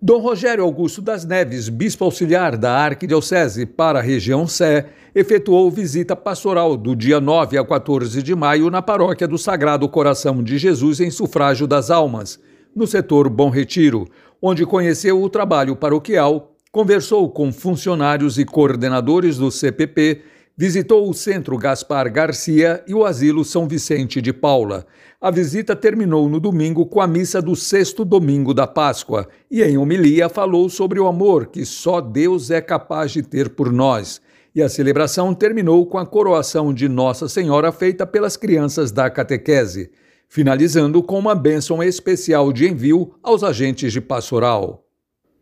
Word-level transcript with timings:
Dom 0.00 0.18
Rogério 0.18 0.62
Augusto 0.62 1.02
das 1.02 1.24
Neves, 1.24 1.68
bispo 1.68 2.04
auxiliar 2.04 2.56
da 2.56 2.72
Arquidiocese 2.72 3.66
para 3.66 3.98
a 3.98 4.02
região 4.02 4.46
Sé, 4.46 4.90
efetuou 5.12 5.68
visita 5.72 6.14
pastoral 6.14 6.76
do 6.76 6.94
dia 6.94 7.20
9 7.20 7.58
a 7.58 7.64
14 7.64 8.22
de 8.22 8.32
maio 8.32 8.70
na 8.70 8.80
paróquia 8.80 9.26
do 9.26 9.36
Sagrado 9.36 9.88
Coração 9.88 10.40
de 10.40 10.56
Jesus 10.56 11.00
em 11.00 11.10
Sufrágio 11.10 11.66
das 11.66 11.90
Almas, 11.90 12.38
no 12.76 12.86
setor 12.86 13.28
Bom 13.28 13.50
Retiro, 13.50 14.06
onde 14.40 14.64
conheceu 14.64 15.20
o 15.20 15.28
trabalho 15.28 15.74
paroquial, 15.74 16.54
conversou 16.70 17.28
com 17.28 17.52
funcionários 17.52 18.38
e 18.38 18.44
coordenadores 18.44 19.36
do 19.36 19.50
CPP 19.50 20.22
visitou 20.58 21.08
o 21.08 21.14
Centro 21.14 21.56
Gaspar 21.56 22.12
Garcia 22.12 22.82
e 22.84 22.92
o 22.92 23.04
Asilo 23.04 23.44
São 23.44 23.68
Vicente 23.68 24.20
de 24.20 24.32
Paula. 24.32 24.84
A 25.20 25.30
visita 25.30 25.76
terminou 25.76 26.28
no 26.28 26.40
domingo 26.40 26.84
com 26.84 27.00
a 27.00 27.06
missa 27.06 27.40
do 27.40 27.54
sexto 27.54 28.04
domingo 28.04 28.52
da 28.52 28.66
Páscoa 28.66 29.28
e, 29.48 29.62
em 29.62 29.78
homilia, 29.78 30.28
falou 30.28 30.68
sobre 30.68 30.98
o 30.98 31.06
amor 31.06 31.46
que 31.46 31.64
só 31.64 32.00
Deus 32.00 32.50
é 32.50 32.60
capaz 32.60 33.12
de 33.12 33.22
ter 33.22 33.50
por 33.50 33.72
nós. 33.72 34.20
E 34.52 34.60
a 34.60 34.68
celebração 34.68 35.32
terminou 35.32 35.86
com 35.86 35.96
a 35.96 36.04
coroação 36.04 36.74
de 36.74 36.88
Nossa 36.88 37.28
Senhora 37.28 37.70
feita 37.70 38.04
pelas 38.04 38.36
crianças 38.36 38.90
da 38.90 39.08
catequese, 39.08 39.92
finalizando 40.28 41.00
com 41.04 41.16
uma 41.20 41.36
bênção 41.36 41.80
especial 41.80 42.52
de 42.52 42.66
envio 42.66 43.14
aos 43.22 43.44
agentes 43.44 43.92
de 43.92 44.00
pastoral. 44.00 44.87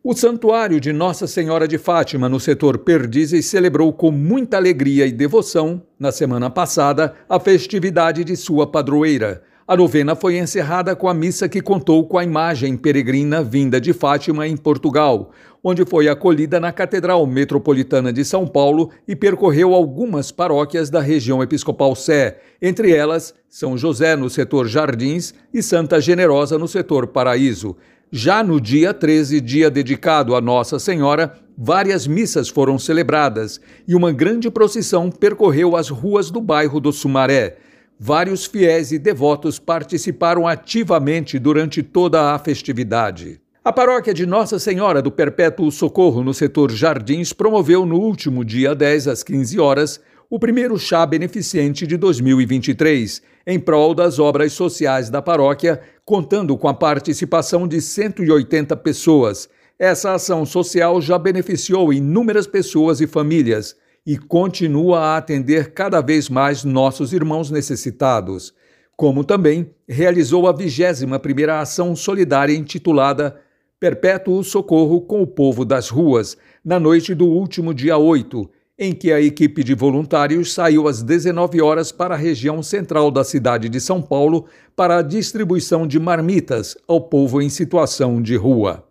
O 0.08 0.14
Santuário 0.14 0.78
de 0.78 0.92
Nossa 0.92 1.26
Senhora 1.26 1.66
de 1.66 1.78
Fátima, 1.78 2.28
no 2.28 2.38
setor 2.38 2.78
Perdizes, 2.78 3.46
celebrou 3.46 3.92
com 3.92 4.12
muita 4.12 4.56
alegria 4.56 5.04
e 5.04 5.10
devoção, 5.10 5.82
na 5.98 6.12
semana 6.12 6.48
passada, 6.48 7.14
a 7.28 7.40
festividade 7.40 8.22
de 8.22 8.36
sua 8.36 8.68
padroeira. 8.68 9.42
A 9.66 9.76
novena 9.76 10.14
foi 10.14 10.38
encerrada 10.38 10.94
com 10.94 11.08
a 11.08 11.12
missa 11.12 11.48
que 11.48 11.60
contou 11.60 12.06
com 12.06 12.16
a 12.16 12.22
imagem 12.22 12.76
peregrina 12.76 13.42
vinda 13.42 13.80
de 13.80 13.92
Fátima, 13.92 14.46
em 14.46 14.56
Portugal, 14.56 15.32
onde 15.60 15.84
foi 15.84 16.06
acolhida 16.06 16.60
na 16.60 16.70
Catedral 16.70 17.26
Metropolitana 17.26 18.12
de 18.12 18.24
São 18.24 18.46
Paulo 18.46 18.92
e 19.08 19.16
percorreu 19.16 19.74
algumas 19.74 20.30
paróquias 20.30 20.88
da 20.88 21.00
região 21.00 21.42
episcopal 21.42 21.96
Sé, 21.96 22.38
entre 22.62 22.92
elas 22.92 23.34
São 23.48 23.76
José, 23.76 24.14
no 24.14 24.30
setor 24.30 24.68
Jardins, 24.68 25.34
e 25.52 25.60
Santa 25.60 26.00
Generosa, 26.00 26.56
no 26.56 26.68
setor 26.68 27.08
Paraíso. 27.08 27.76
Já 28.12 28.40
no 28.44 28.60
dia 28.60 28.94
13, 28.94 29.40
dia 29.40 29.68
dedicado 29.68 30.36
a 30.36 30.40
Nossa 30.40 30.78
Senhora, 30.78 31.34
várias 31.58 32.06
missas 32.06 32.48
foram 32.48 32.78
celebradas 32.78 33.60
e 33.86 33.96
uma 33.96 34.12
grande 34.12 34.48
procissão 34.48 35.10
percorreu 35.10 35.74
as 35.74 35.88
ruas 35.88 36.30
do 36.30 36.40
bairro 36.40 36.78
do 36.78 36.92
Sumaré. 36.92 37.56
Vários 37.98 38.46
fiéis 38.46 38.92
e 38.92 38.98
devotos 38.98 39.58
participaram 39.58 40.46
ativamente 40.46 41.36
durante 41.36 41.82
toda 41.82 42.32
a 42.32 42.38
festividade. 42.38 43.40
A 43.64 43.72
paróquia 43.72 44.14
de 44.14 44.24
Nossa 44.24 44.60
Senhora 44.60 45.02
do 45.02 45.10
Perpétuo 45.10 45.72
Socorro, 45.72 46.22
no 46.22 46.32
setor 46.32 46.70
Jardins, 46.70 47.32
promoveu 47.32 47.84
no 47.84 47.98
último 47.98 48.44
dia 48.44 48.72
10 48.72 49.08
às 49.08 49.24
15 49.24 49.58
horas 49.58 50.00
o 50.28 50.38
primeiro 50.38 50.76
chá 50.78 51.06
beneficente 51.06 51.86
de 51.86 51.96
2023, 51.96 53.22
em 53.46 53.60
prol 53.60 53.94
das 53.94 54.18
obras 54.18 54.52
sociais 54.52 55.08
da 55.08 55.22
paróquia, 55.22 55.80
contando 56.04 56.56
com 56.58 56.66
a 56.66 56.74
participação 56.74 57.66
de 57.68 57.80
180 57.80 58.76
pessoas. 58.78 59.48
Essa 59.78 60.14
ação 60.14 60.44
social 60.44 61.00
já 61.00 61.18
beneficiou 61.18 61.92
inúmeras 61.92 62.46
pessoas 62.46 63.00
e 63.00 63.06
famílias 63.06 63.76
e 64.04 64.16
continua 64.16 64.98
a 64.98 65.16
atender 65.16 65.72
cada 65.72 66.00
vez 66.00 66.28
mais 66.28 66.64
nossos 66.64 67.12
irmãos 67.12 67.50
necessitados, 67.50 68.52
como 68.96 69.22
também 69.22 69.70
realizou 69.88 70.48
a 70.48 70.54
21ª 70.54 71.60
ação 71.60 71.94
solidária 71.94 72.56
intitulada 72.56 73.40
Perpétuo 73.78 74.42
Socorro 74.42 75.02
com 75.02 75.20
o 75.20 75.26
Povo 75.26 75.64
das 75.64 75.90
Ruas, 75.90 76.36
na 76.64 76.80
noite 76.80 77.14
do 77.14 77.26
último 77.26 77.74
dia 77.74 77.98
8, 77.98 78.48
em 78.78 78.92
que 78.92 79.10
a 79.10 79.20
equipe 79.20 79.64
de 79.64 79.74
voluntários 79.74 80.52
saiu 80.52 80.86
às 80.86 81.02
19 81.02 81.62
horas 81.62 81.90
para 81.90 82.14
a 82.14 82.18
região 82.18 82.62
central 82.62 83.10
da 83.10 83.24
cidade 83.24 83.68
de 83.68 83.80
São 83.80 84.02
Paulo 84.02 84.44
para 84.74 84.98
a 84.98 85.02
distribuição 85.02 85.86
de 85.86 85.98
marmitas 85.98 86.76
ao 86.86 87.00
povo 87.00 87.40
em 87.40 87.48
situação 87.48 88.20
de 88.20 88.36
rua. 88.36 88.84